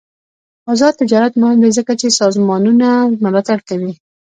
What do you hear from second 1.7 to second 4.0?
ځکه چې سازمانونه ملاتړ کوي.